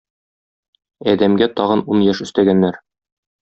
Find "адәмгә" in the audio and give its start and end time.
1.11-1.49